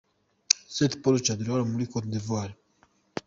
St 0.75 0.93
Paul 1.01 1.17
cathedral 1.27 1.59
yo 1.61 1.67
muri 1.71 1.89
Code 1.91 2.09
d’ 2.11 2.13
ivoire. 2.19 2.53